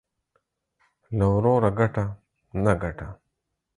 [1.17, 2.05] له وروره گټه،
[2.63, 3.07] نه گټه.